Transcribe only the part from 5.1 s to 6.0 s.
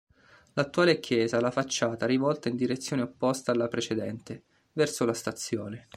stazione.